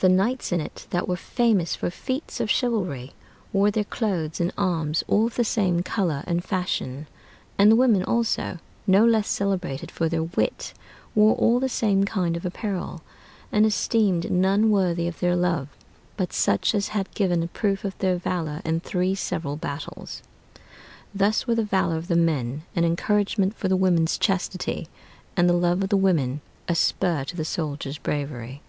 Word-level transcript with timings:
The 0.00 0.08
knights 0.08 0.50
in 0.50 0.62
it 0.62 0.86
that 0.92 1.06
were 1.06 1.14
famous 1.18 1.76
for 1.76 1.90
feats 1.90 2.40
of 2.40 2.48
chivalry 2.50 3.12
wore 3.52 3.70
their 3.70 3.84
clothes 3.84 4.40
and 4.40 4.50
arms 4.56 5.04
all 5.06 5.26
of 5.26 5.34
the 5.34 5.44
same 5.44 5.82
color 5.82 6.24
and 6.26 6.42
fashion: 6.42 7.06
and 7.58 7.70
the 7.70 7.76
women 7.76 8.02
also, 8.02 8.60
no 8.86 9.04
less 9.04 9.28
celebrated 9.28 9.90
for 9.90 10.08
their 10.08 10.22
wit, 10.22 10.72
wore 11.14 11.34
all 11.34 11.60
the 11.60 11.68
same 11.68 12.04
kind 12.04 12.34
of 12.34 12.46
apparel; 12.46 13.02
and 13.52 13.66
esteemed 13.66 14.30
none 14.30 14.70
worthy 14.70 15.06
of 15.06 15.20
their 15.20 15.36
love 15.36 15.68
but 16.16 16.32
such 16.32 16.74
as 16.74 16.88
had 16.88 17.12
given 17.12 17.42
a 17.42 17.48
proof 17.48 17.84
of 17.84 17.92
their 17.98 18.16
valor 18.16 18.62
in 18.64 18.80
three 18.80 19.14
several 19.14 19.56
battles. 19.56 20.22
Thus 21.14 21.46
was 21.46 21.56
the 21.56 21.62
valor 21.62 21.96
of 21.98 22.08
the 22.08 22.16
men 22.16 22.62
an 22.74 22.86
encouragement 22.86 23.54
for 23.54 23.68
the 23.68 23.76
women's 23.76 24.16
chastity, 24.16 24.88
and 25.36 25.46
the 25.46 25.52
love 25.52 25.82
of 25.82 25.90
the 25.90 25.96
women 25.98 26.40
a 26.68 26.74
spur 26.74 27.24
to 27.24 27.36
the 27.36 27.44
soldiers' 27.44 27.98
bravery. 27.98 28.62